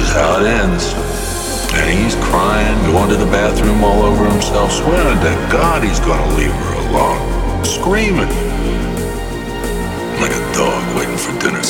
is 0.00 0.10
how 0.12 0.40
it 0.40 0.46
ends. 0.46 0.94
And 1.72 1.86
he's 1.98 2.16
crying, 2.16 2.76
going 2.90 3.10
to 3.10 3.16
the 3.16 3.30
bathroom 3.30 3.84
all 3.84 4.02
over 4.02 4.24
himself, 4.28 4.72
swearing 4.72 5.20
to 5.20 5.32
God 5.52 5.84
he's 5.84 6.00
gonna 6.00 6.34
leave 6.34 6.52
her 6.52 6.74
alone, 6.88 7.64
screaming 7.64 8.32
like 10.20 10.32
a 10.32 10.52
dog 10.52 10.82
waiting 10.96 11.16
for 11.16 11.32
dinner. 11.38 11.62